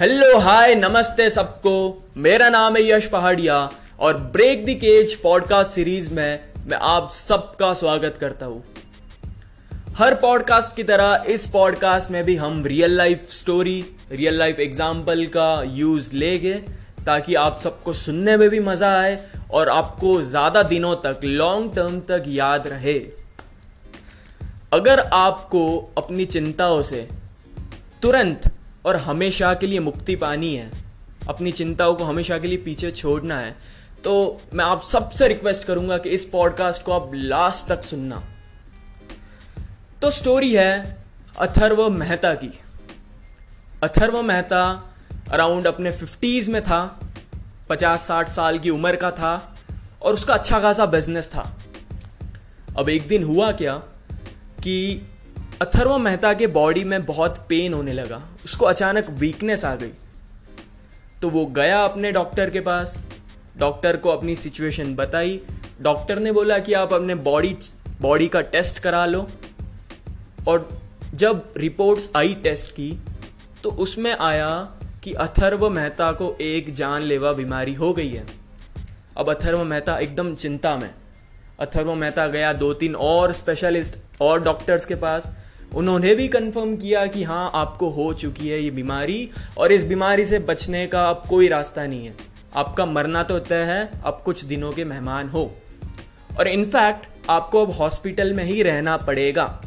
[0.00, 1.72] Hello hi नमस्ते सबको।
[2.16, 3.56] मेरा नाम है यश पहाड़िया
[4.00, 8.62] और break the cage podcast series में मैं आप सबका स्वागत करता हूँ।
[9.96, 15.24] हर पॉडकास्ट की तरह इस पॉडकास्ट में भी हम real life story real life example
[15.26, 16.54] का यूज़ लेंगे
[17.06, 19.18] ताकि आप सबको सुनने में भी मज़ा आए
[19.52, 22.98] और आपको ज़्यादा दिनों तक लॉन्ग टर्म तक याद रहे।
[24.72, 25.66] अगर आपको
[25.98, 27.08] अपनी चिंताओं से
[28.02, 28.50] तुरंत
[28.84, 30.70] और हमेशा के लिए मुक्ति पानी है।
[31.28, 33.56] अपनी चिंताओं को हमेशा के लिए पीछे छोड़ना है।
[34.04, 38.24] तो मैं आप सबसे रिक्वेस्ट करूँगा कि इस पॉडकास्ट को आप लास्ट तक सुनना।
[40.02, 41.04] तो स्टोरी है
[41.38, 42.58] अथर्व मेहता की।
[43.82, 44.94] अथर्व मेहता
[45.30, 47.00] अराउंड अपने फिफ्टीज में था
[47.68, 49.56] पचास साठ साल की उम्र का था
[50.02, 51.58] और उसका अच्छा खासा बिज़नेस था।
[52.78, 53.74] अब एक दिन हुआ क्या
[54.62, 55.06] कि
[55.62, 59.90] अथर्व मेहता के बॉडी में बहुत पेन होने लगा। उसको अचानक वीकनेस आ गई।
[61.22, 63.04] तो वो गया अपने डॉक्टर के पास।
[63.58, 65.40] डॉक्टर को अपनी सिचुएशन बताई।
[65.82, 67.56] डॉक्टर ने बोला कि आप अपने बॉडी
[68.00, 69.28] बॉडी का टेस्ट करा लो।
[70.48, 70.80] और
[71.14, 73.02] जब रिपोर्ट्स आई टेस्ट की
[73.62, 74.72] तो उसमें आया
[75.04, 78.26] कि अथर्व मेहता को एक जानलेवा बीमारी हो गई है।
[79.16, 80.90] अब अथर्व मेहता एकदम चिंता में।
[81.60, 85.36] अथर्व मेहता गया दो तीन और स्पेशलिस्ट और डॉक्टर्स के पास।
[85.76, 90.24] उन्होंने भी कंफर्म किया कि हाँ आपको हो चुकी है ये बीमारी और इस बीमारी
[90.24, 92.14] से बचने का अब कोई रास्ता नहीं है।
[92.56, 95.56] आपका मरना तो तय है, अब कुछ दिनों के मेहमान हो।
[96.38, 99.62] और इनफैक्ट आपको अब हॉस्पिटल में ही रहना पड़ेगा।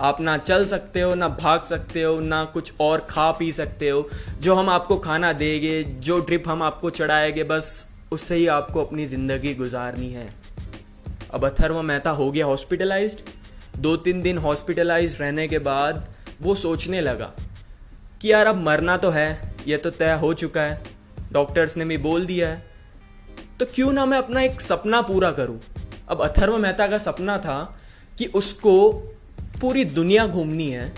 [0.00, 3.88] आप ना चल सकते हो, ना भाग सकते हो, ना कुछ और खा पी सकते
[3.88, 4.08] हो।
[4.40, 9.06] जो हम आपको खाना देंगे, जो ड्रिप हम आपको चढ़ाएँगे, बस उससे ही आपको अपनी
[9.06, 10.28] ज़िंदगी गुजारनी है।
[11.34, 13.18] अब अथर्व मेहता हो गया हॉस्पिटलाइज्ड
[13.78, 16.06] दो तीन दिन हॉस्पिटलाइज रहने के बाद
[16.42, 17.32] वो सोचने लगा
[18.22, 20.82] कि यार अब मरना तो है, ये तो तय हो चुका है
[21.32, 22.62] डॉक्टर्स ने भी बोल दिया है।
[23.60, 25.60] तो क्यों ना मैं अपना एक सपना पूरा करूँ?
[26.08, 27.58] अब अथर्व मेहता का सपना था
[28.18, 28.90] कि उसको
[29.60, 30.92] पूरी दुनिया घूमनी है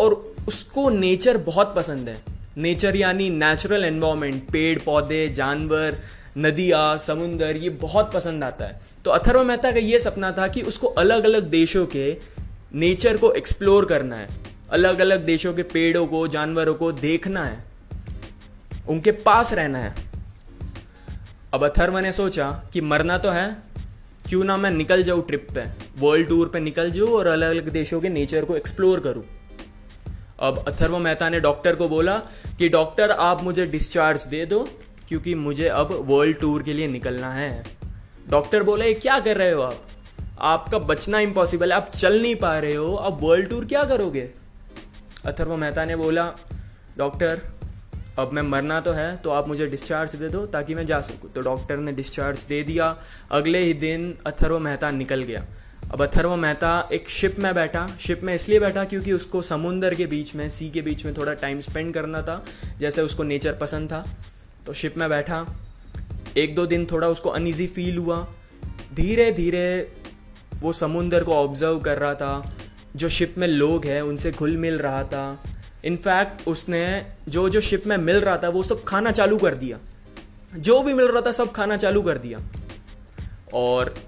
[0.00, 0.14] और
[0.48, 2.22] उसको नेचर बहुत पसंद है।
[2.56, 5.98] नेचर यानी नेचुरल एनवायरमेंट पेड़, पौधे, जानवर
[6.36, 10.62] नदियाँ, समुंदर, ये बहुत पसंद आता है। तो अथर्व मेहता का ये सपना था कि
[10.62, 12.16] उसको अलग अलग देशों के
[12.74, 14.28] नेचर को एक्सप्लोर करना है।
[14.70, 17.64] अलग अलग देशों के पेड़ों को, जानवरों को देखना है।
[18.88, 19.94] उनके पास रहना है।
[21.54, 23.56] अब अथर्व ने सोचा कि मरना तो है,
[24.28, 25.64] क्यों ना मैं निकल जाऊँ ट्रिप पे
[25.98, 29.24] वर्ल्ड टूर पे निकल जाऊँ और अलग अलग देशों के नेचर को एक्सप्लोर करूँ।
[30.40, 32.16] अब अथर्व मेहता ने डॉक्टर को बोला
[32.58, 34.68] कि डॉक्टर आप मुझे डिस्चार्ज दे दो
[35.08, 37.64] क्योंकि मुझे अब वर्ल्ड टूर के लिए निकलना है।
[38.30, 39.84] डॉक्टर बोले क्या कर रहे हो आप?
[40.40, 44.28] आपका बचना इम्पॉसिबल है, आप चल नहीं पा रहे हो। अब वर्ल्ड टूर क्या करोगे?
[45.26, 46.32] अथर्व मेहता ने बोला
[46.98, 47.40] डॉक्टर
[48.18, 51.30] अब मैं मरना तो है तो आप मुझे डिस्चार्ज दे दो ताकि मैं जा सकूँ.
[51.32, 52.96] तो डॉक्टर ने डिस्चार्ज दे दिया।
[53.30, 55.44] अगले ही दिन अथर्व मेहता निकल गया।
[55.92, 60.06] अब अथर्व मेहता एक शिप में बैठा। शिप में इसलिए बैठा क्योंकि उसको समुंदर के
[60.06, 62.44] बीच में सी के बीच में थोड़ा टाइम स्पेंड करना था,
[62.78, 64.04] जैसे उसको नेचर पसंद था।
[64.68, 65.46] तो शिप में बैठा।
[66.36, 68.28] एक दो दिन थोड़ा उसको अनईजी फील हुआ।
[68.94, 69.92] धीरे धीरे
[70.60, 72.56] वो समुंदर को ऑब्ज़र्व कर रहा था।
[72.96, 75.42] जो शिप में लोग हैं, उनसे घुल मिल रहा था।
[75.84, 79.78] इनफैक्ट उसने जो जो शिप में मिल रहा था, वो सब खाना चालू कर दिया।
[80.56, 82.38] जो भी मिल रहा था, सब खाना चालू कर दिया।
[83.54, 83.98] और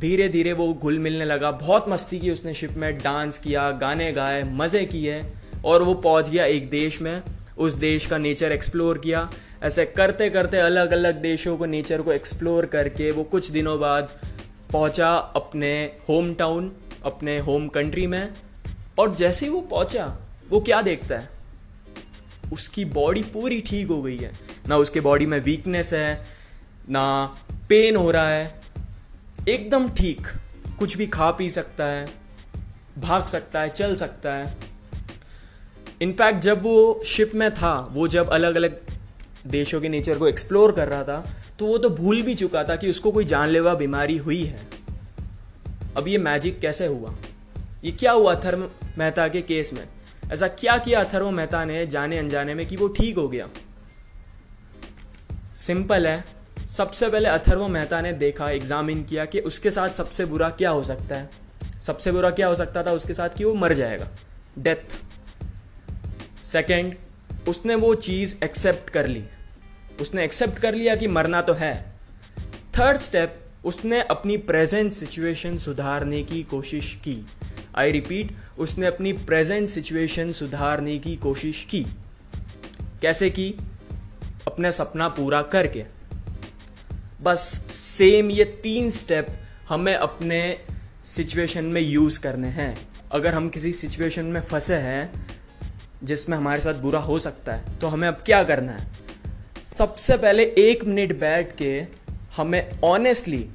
[0.00, 4.12] धीरे धीरे वो घुल मिलने लगा। बहुत मस्ती की उसने शिप में। डांस किया, गाने
[4.12, 5.22] गाए, मज़े किए।
[5.64, 7.22] और वो पहुँच गया एक देश में।
[7.58, 9.30] उस देश का नेचर एक्सप्लोर किया।
[9.62, 14.08] ऐसे करते करते अलग अलग देशों को नेचर को एक्सप्लोर करके वो कुछ दिनों बाद
[14.72, 15.72] पहुँचा अपने
[16.08, 16.72] होम टाउन
[17.04, 18.32] अपने होम कंट्री में।
[18.98, 20.06] और जैसे ही वो पहुँचा,
[20.50, 21.28] वो क्या देखता है?
[22.52, 24.32] उसकी बॉडी पूरी ठीक हो गई है।
[24.68, 26.24] ना उसके बॉडी में वीकनेस है,
[26.90, 27.36] ना
[27.68, 28.60] पेन हो रहा है।
[29.48, 30.26] एकदम ठीक।
[30.78, 32.06] कुछ भी खा पी सकता है,
[32.98, 34.54] भाग सकता है, चल सकता है।
[36.02, 38.80] इनफैक्ट जब वो शिप में था, वो जब अलग अलग
[39.46, 41.24] देशों के नेचर को एक्सप्लोर कर रहा था
[41.58, 44.66] तो वो तो भूल भी चुका था कि उसको कोई जानलेवा बीमारी हुई है।
[45.96, 47.14] अब ये मैजिक कैसे हुआ?
[47.84, 49.88] ये क्या हुआ अथर्व मेहता के केस में?
[50.32, 53.48] ऐसा क्या किया अथर्व मेहता ने जाने अनजाने में कि वो ठीक हो गया?
[55.56, 56.24] सिंपल है।
[56.66, 60.84] सबसे पहले अथर्व मेहता ने देखा एग्जामिन किया कि उसके साथ सबसे बुरा क्या हो
[60.84, 61.30] सकता है।
[61.82, 64.08] सबसे बुरा क्या हो सकता था उसके साथ कि वो मर जाएगा।
[64.58, 64.96] डेथ
[66.44, 66.94] सेकेंड
[67.48, 69.24] उसने वो चीज़ एक्सेप्ट कर ली।
[70.00, 71.92] उसने एक्सेप्ट कर लिया कि मरना तो है।
[72.78, 77.26] थर्ड स्टेप उसने अपनी प्रेजेंट सिचुएशन सुधारने की कोशिश की।
[77.76, 81.86] आई रिपीट उसने अपनी प्रेजेंट सिचुएशन सुधारने की कोशिश की।
[83.02, 83.54] कैसे की?
[84.46, 85.84] अपना सपना पूरा करके।
[87.22, 87.38] बस
[87.70, 89.26] सेम ये तीन स्टेप
[89.68, 90.58] हमें अपने
[91.04, 95.21] सिचुएशन में यूज़ करने हैं। अगर हम किसी सिचुएशन में फंसे हैं
[96.04, 98.86] जिसमें हमारे साथ बुरा हो सकता है तो हमें अब क्या करना है?
[99.64, 101.70] सबसे पहले एक मिनट बैठ के
[102.36, 103.46] हमें ऑनेस्टली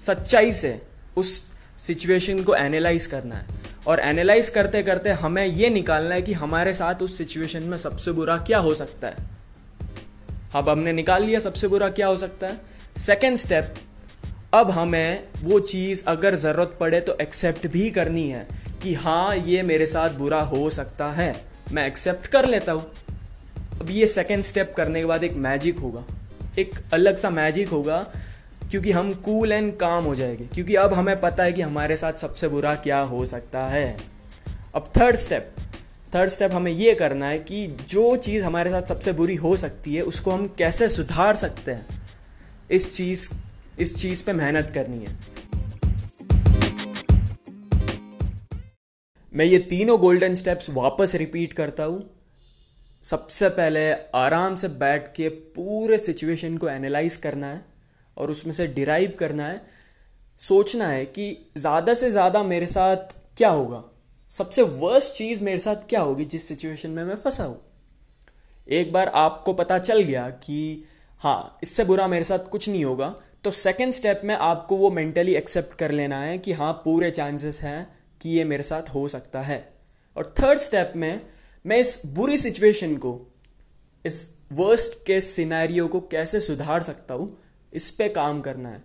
[0.00, 0.80] सच्चाई से
[1.16, 1.42] उस
[1.78, 6.72] सिचुएशन को एनालाइज करना है। और एनालाइज करते करते हमें ये निकालना है कि हमारे
[6.72, 9.32] साथ उस सिचुएशन में सबसे बुरा क्या हो सकता है।
[10.54, 12.60] अब हमने निकाल लिया सबसे बुरा क्या हो सकता है।
[12.96, 13.74] सेकेंड स्टेप
[14.54, 18.46] अब हमें वो चीज़ अगर ज़रूरत पड़े तो एक्सेप्ट भी करनी है
[18.82, 21.34] कि हाँ ये मेरे साथ बुरा हो सकता है।
[21.72, 22.90] मैं एक्सेप्ट कर लेता हूँ।
[23.80, 26.04] अब ये सेकेंड स्टेप करने के बाद एक मैजिक होगा।
[26.58, 28.06] एक अलग सा मैजिक होगा,
[28.70, 32.12] क्योंकि हम कूल एंड काम हो जाएँगे। क्योंकि अब हमें पता है कि हमारे साथ
[32.12, 33.96] सबसे बुरा क्या हो सकता है।
[34.74, 35.54] अब थर्ड स्टेप
[36.14, 39.94] थर्ड स्टेप हमें ये करना है कि जो चीज़ हमारे साथ सबसे बुरी हो सकती
[39.94, 41.86] है, उसको हम कैसे सुधार सकते हैं।
[42.70, 43.30] इस चीज़
[43.78, 45.33] इस चीज़ पे मेहनत करनी है।
[49.34, 52.02] मैं ये तीनों गोल्डन स्टेप्स वापस रिपीट करता हूँ।
[53.04, 53.80] सबसे पहले
[54.14, 57.64] आराम से बैठ के पूरे सिचुएशन को एनालाइज करना है
[58.16, 59.60] और उसमें से डिराइव करना है।
[60.40, 61.26] सोचना है कि
[61.56, 63.82] ज़्यादा से ज़्यादा मेरे साथ क्या होगा।
[64.32, 67.60] सबसे वर्स्ट चीज़ मेरे साथ क्या होगी जिस सिचुएशन में मैं फंसा हूँ।
[68.68, 70.84] एक बार आपको पता चल गया कि
[71.22, 73.14] हाँ इससे बुरा मेरे साथ कुछ नहीं होगा।
[73.44, 77.60] तो सेकेंड स्टेप में आपको वो मेंटली एक्सेप्ट कर लेना है कि हाँ पूरे चांसेस
[77.62, 79.58] हैं कि ये मेरे साथ हो सकता है।
[80.16, 81.20] और थर्ड स्टेप में
[81.64, 83.20] मैं इस बुरी सिचुएशन को,
[84.04, 87.36] इस वर्स्ट के सिनेरियो को कैसे सुधार सकता हूँ,
[87.72, 88.82] इस पर काम करना है।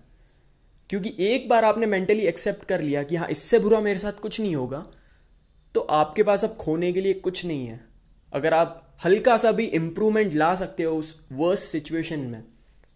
[0.89, 4.39] क्योंकि एक बार आपने मेंटली एक्सेप्ट कर लिया कि हाँ इससे बुरा मेरे साथ कुछ
[4.41, 4.85] नहीं होगा
[5.75, 7.79] तो आपके पास अब खोने के लिए कुछ नहीं है।
[8.33, 12.43] अगर आप हल्का सा भी इम्प्रूवमेंट ला सकते हो उस वर्स्ट सिचुएशन में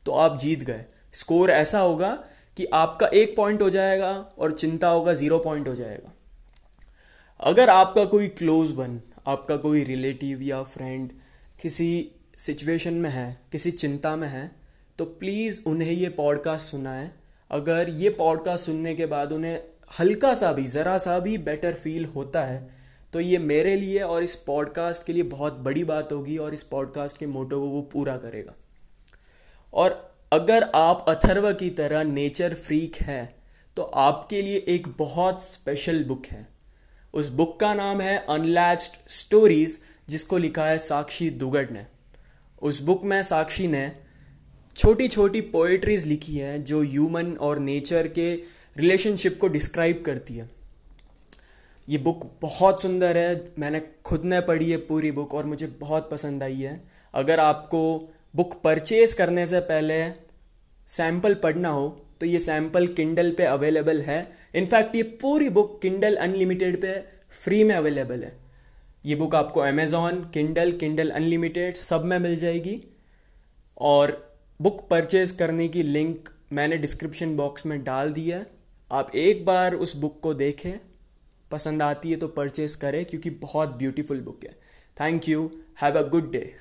[0.05, 2.11] तो आप जीत गए। स्कोर ऐसा होगा
[2.57, 6.12] कि आपका एक पॉइंट हो जाएगा और चिंता होगा ज़ीरो पॉइंट हो जाएगा।
[7.43, 11.09] अगर आपका कोई क्लोज वन, आपका कोई रिलेटिव या फ्रेंड
[11.61, 14.51] किसी सिचुएशन में है, किसी चिंता में है
[14.99, 17.09] तो प्लीज़ उन्हें ये पॉडकास्ट सुनाएँ।
[17.51, 19.59] अगर ये पॉडकास्ट सुनने के बाद उन्हें
[19.99, 22.69] हल्का सा भी, ज़रा सा भी बेटर फील होता है
[23.13, 26.63] तो ये मेरे लिए और इस पॉडकास्ट के लिए बहुत बड़ी बात होगी और इस
[26.63, 28.53] पॉडकास्ट के मोटो को वो पूरा करेगा।
[29.73, 33.35] और अगर आप अथर्व की तरह नेचर फ्रीक हैं
[33.77, 36.52] तो आपके लिए एक बहुत स्पेशल बुक है।
[37.13, 39.79] उस बुक का नाम है अनलैच्ड स्टोरीज
[40.09, 41.85] जिसको लिखा है साक्षी दुगड़ ने।
[42.61, 43.91] उस बुक में साक्षी ने
[44.75, 48.33] छोटी छोटी पोएट्रीज लिखी हैं, जो ह्यूमन और नेचर के
[48.77, 50.49] रिलेशनशिप को डिस्क्राइब करती है।
[51.89, 56.09] ये बुक बहुत सुंदर है, मैंने खुद ने पढ़ी है पूरी बुक और मुझे बहुत
[56.11, 56.83] पसंद आई है।
[57.13, 60.09] अगर आपको बुक परचेज करने से पहले
[60.87, 64.17] सैंपल पढ़ना हो तो ये सैंपल किंडल पे अवेलेबल है।
[64.55, 66.93] इनफैक्ट ये पूरी बुक किंडल अनलिमिटेड पे
[67.33, 68.31] फ्री में अवेलेबल है।
[69.05, 72.79] ये बुक आपको अमेजोन किंडल किंडल अनलिमिटेड सब में मिल जाएगी।
[73.77, 74.15] और
[74.59, 78.45] बुक परचेज करने की लिंक मैंने डिस्क्रिप्शन बॉक्स में डाल दी है।
[78.91, 80.73] आप एक बार उस बुक को देखें।
[81.51, 84.55] पसंद आती है तो परचेज करें, क्योंकि बहुत ब्यूटीफुल बुक है।
[84.97, 85.49] Thank you
[85.81, 86.51] have a good day